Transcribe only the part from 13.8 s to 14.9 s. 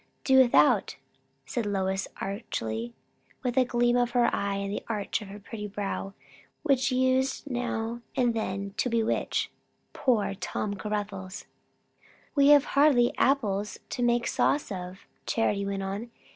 to make sauce